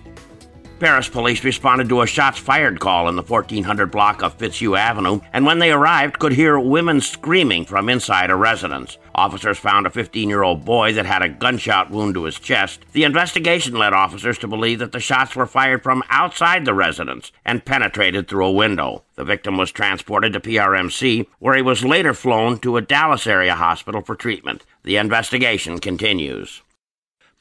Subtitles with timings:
[0.83, 5.21] Paris police responded to a shots fired call in the 1400 block of Fitzhugh Avenue,
[5.33, 8.99] and when they arrived, could hear women screaming from inside a residence.
[9.15, 12.81] Officers found a 15 year old boy that had a gunshot wound to his chest.
[12.95, 17.31] The investigation led officers to believe that the shots were fired from outside the residence
[17.45, 19.05] and penetrated through a window.
[19.15, 23.55] The victim was transported to PRMC, where he was later flown to a Dallas area
[23.55, 24.65] hospital for treatment.
[24.83, 26.61] The investigation continues.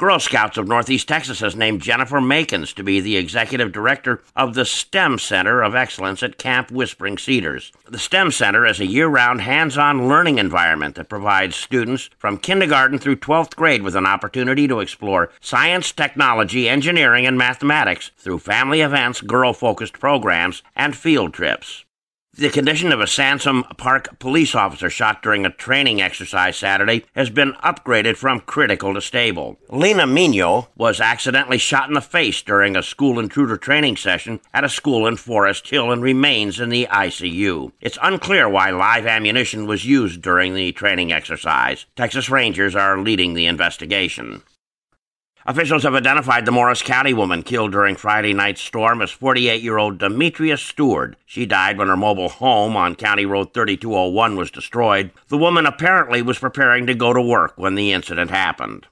[0.01, 4.55] Girl Scouts of Northeast Texas has named Jennifer Makins to be the executive director of
[4.55, 7.71] the STEM Center of Excellence at Camp Whispering Cedars.
[7.87, 12.39] The STEM Center is a year round hands on learning environment that provides students from
[12.39, 18.39] kindergarten through 12th grade with an opportunity to explore science, technology, engineering, and mathematics through
[18.39, 21.85] family events, girl focused programs, and field trips.
[22.33, 27.29] The condition of a Sansom Park police officer shot during a training exercise Saturday has
[27.29, 29.59] been upgraded from critical to stable.
[29.67, 34.63] Lena Mino was accidentally shot in the face during a school intruder training session at
[34.63, 37.73] a school in Forest Hill and remains in the ICU.
[37.81, 41.85] It's unclear why live ammunition was used during the training exercise.
[41.97, 44.41] Texas Rangers are leading the investigation.
[45.47, 49.79] Officials have identified the Morris County woman killed during Friday night's storm as 48 year
[49.79, 51.15] old Demetria Stewart.
[51.25, 55.09] She died when her mobile home on County Road 3201 was destroyed.
[55.29, 58.85] The woman apparently was preparing to go to work when the incident happened.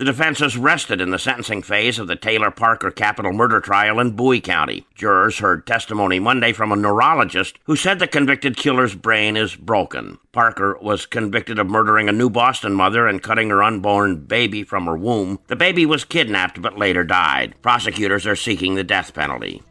[0.00, 4.00] The defense is rested in the sentencing phase of the Taylor Parker capital murder trial
[4.00, 4.86] in Bowie County.
[4.94, 10.16] Jurors heard testimony Monday from a neurologist who said the convicted killer's brain is broken.
[10.32, 14.86] Parker was convicted of murdering a New Boston mother and cutting her unborn baby from
[14.86, 15.38] her womb.
[15.48, 17.54] The baby was kidnapped but later died.
[17.60, 19.62] Prosecutors are seeking the death penalty.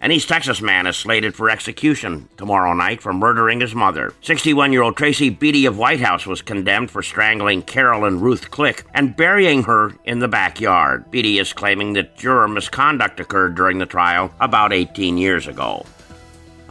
[0.00, 4.12] An East Texas man is slated for execution tomorrow night for murdering his mother.
[4.20, 9.16] 61 year old Tracy Beatty of Whitehouse was condemned for strangling Carolyn Ruth Click and
[9.16, 11.10] burying her in the backyard.
[11.10, 15.86] Beatty is claiming that juror misconduct occurred during the trial about 18 years ago.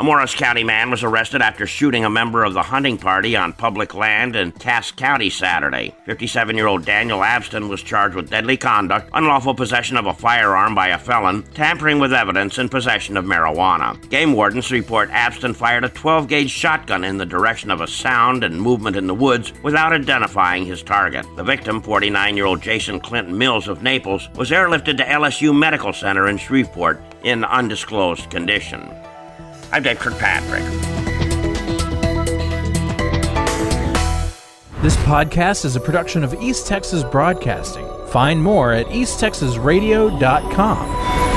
[0.04, 3.54] A Morris County man was arrested after shooting a member of the hunting party on
[3.54, 5.96] public land in Cass County Saturday.
[6.06, 10.76] 57 year old Daniel Abston was charged with deadly conduct, unlawful possession of a firearm
[10.76, 13.98] by a felon, tampering with evidence, and possession of marijuana.
[14.10, 18.44] Game wardens report Abston fired a 12 gauge shotgun in the direction of a sound
[18.44, 21.26] and movement in the woods without identifying his target.
[21.38, 25.94] The victim, 49 year old Jason Clinton Mills of Naples, was airlifted to LSU Medical
[25.94, 28.94] Center in Shreveport in undisclosed condition.
[29.74, 30.62] I'm Dave Kirkpatrick.
[34.84, 37.90] This podcast is a production of East Texas Broadcasting.
[38.10, 41.33] Find more at easttexasradio.com.